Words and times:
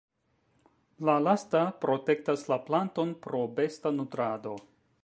La 1.09 1.17
lasta 1.27 1.61
protektas 1.85 2.47
la 2.53 2.59
planton 2.71 3.13
pro 3.27 3.45
besta 3.61 3.95
nutrado. 4.01 4.61